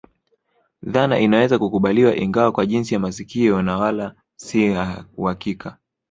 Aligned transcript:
Dhana 0.83 1.19
inaweza 1.19 1.59
kukubaliwa 1.59 2.15
ingawa 2.15 2.51
kwa 2.51 2.65
jinsi 2.65 2.93
ya 2.93 2.99
makisio 2.99 3.61
na 3.61 3.77
wala 3.77 4.13
si 4.35 4.69
uhakika 5.17 5.77